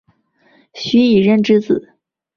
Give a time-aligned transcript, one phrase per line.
[0.73, 1.89] 徐以任之子。